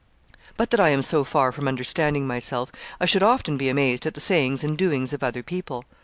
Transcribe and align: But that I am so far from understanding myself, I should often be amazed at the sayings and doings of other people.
But 0.57 0.71
that 0.71 0.79
I 0.79 0.89
am 0.89 1.03
so 1.03 1.23
far 1.23 1.51
from 1.51 1.67
understanding 1.67 2.25
myself, 2.25 2.71
I 2.99 3.05
should 3.05 3.21
often 3.21 3.55
be 3.55 3.69
amazed 3.69 4.07
at 4.07 4.15
the 4.15 4.19
sayings 4.19 4.63
and 4.63 4.75
doings 4.75 5.13
of 5.13 5.21
other 5.23 5.43
people. 5.43 5.85